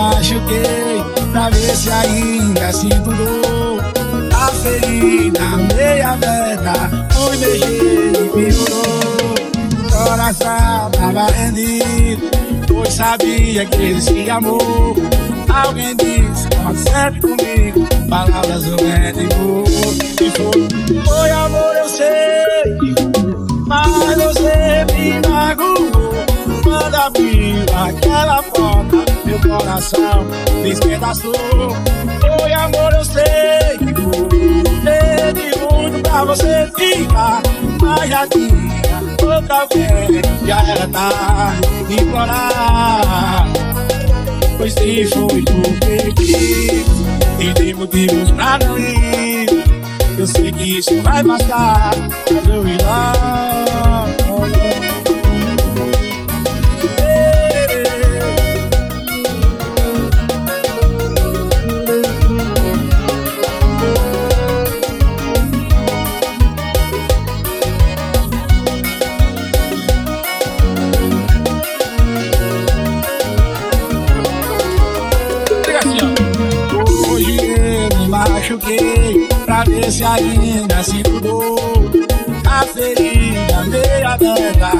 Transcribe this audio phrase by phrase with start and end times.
[0.00, 3.84] machuquei Pra ver se ainda sinto dor.
[4.34, 5.40] A ferida
[5.76, 6.72] meia aberta
[7.12, 9.34] Fui mexer e piorou
[9.90, 12.30] Coração tava rendido
[12.66, 14.96] Pois sabia que se amou
[15.48, 19.64] Alguém disse, conte sempre comigo Palavras eu digo
[20.20, 22.44] E foi, foi amor eu sei
[23.66, 25.90] Mas você me magoou.
[26.62, 30.26] Quando abriu aquela porta Meu coração
[30.60, 31.32] despedaçou.
[32.20, 33.78] Foi amor eu sei
[34.82, 37.40] Teve muito pra você ficar
[37.80, 43.46] Mas já tinha outra vez Já era tarde implorar
[44.58, 45.06] Pois se
[45.44, 46.86] porque quis
[47.38, 49.46] E tem motivos pra não ir.
[50.18, 51.92] Eu sei que isso vai passar
[52.28, 53.49] Mas eu ir lá
[78.50, 81.56] machuquei Pra ver se ainda se mudou.
[82.48, 84.70] A ferida meia aberta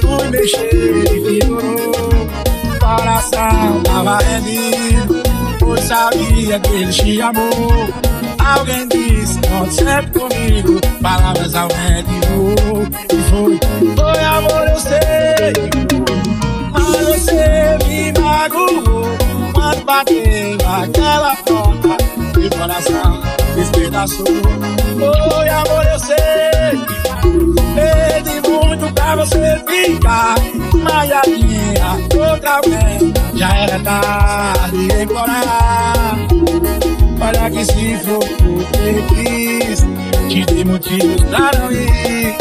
[0.00, 2.28] Fui mexer e piorou
[2.80, 5.22] Coração tava rendido
[5.58, 7.88] Pois sabia que ele te amou.
[8.38, 12.10] Alguém disse, conte sempre comigo Palavras ao vento
[13.12, 13.60] E foi,
[13.94, 15.17] foi amor eu sei
[22.88, 23.20] coração
[23.54, 26.16] despedaçou Foi amor eu sei.
[27.74, 30.34] Pedi muito pra você ficar.
[30.74, 33.12] Mas a minha outra vez.
[33.34, 36.16] Já era tarde implorar
[37.20, 38.18] Olha que se for
[39.08, 39.86] quis
[40.28, 42.36] Te dei motivos pra não ir.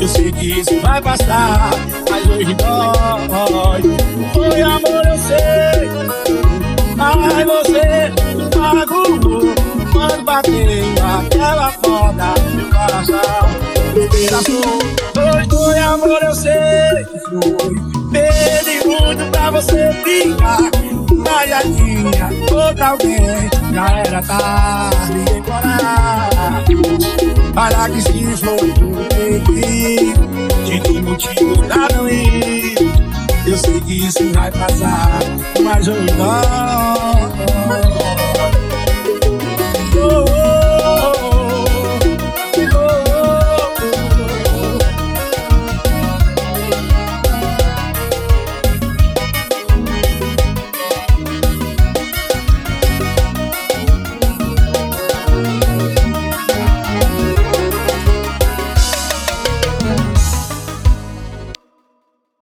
[0.00, 1.70] Eu sei que isso vai passar
[2.10, 3.82] Mas hoje dói.
[4.32, 6.36] Foi amor eu sei.
[6.96, 8.12] Mas você
[8.56, 9.55] magoou
[10.36, 13.48] Bateu aquela foda Meu coração.
[13.94, 14.80] Despedaçou
[15.14, 17.74] Foi, foi amor eu sei Foi.
[18.12, 20.58] Pedi muito pra você ficar
[21.16, 26.64] Mas já tinha outra alguém Já era tarde implorar
[27.54, 32.74] Para que se foi porque quis Te dei motivo pra não ir?
[33.46, 35.18] Eu sei que isso vai passar
[35.62, 37.15] Mas eu não